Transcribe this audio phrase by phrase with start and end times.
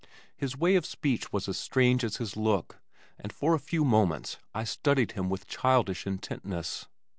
[0.35, 2.81] His way of speech was as strange as his look
[3.19, 6.87] and for a few moments I studied him with childish intentness.